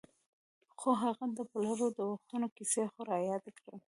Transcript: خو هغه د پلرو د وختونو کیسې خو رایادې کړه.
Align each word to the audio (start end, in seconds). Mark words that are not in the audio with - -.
خو 0.79 0.89
هغه 1.03 1.25
د 1.37 1.39
پلرو 1.51 1.87
د 1.97 1.99
وختونو 2.11 2.47
کیسې 2.55 2.83
خو 2.91 2.99
رایادې 3.11 3.51
کړه. 3.59 3.75